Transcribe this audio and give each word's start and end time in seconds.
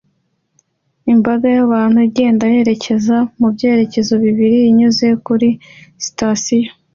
Imbaga 1.13 1.47
y'abantu 1.55 1.97
igenda 2.07 2.45
yerekeza 2.53 3.17
mu 3.39 3.47
byerekezo 3.55 4.13
bibiri 4.23 4.59
inyuze 4.71 5.07
kuri 5.25 5.49
sitasiyo 6.03 6.69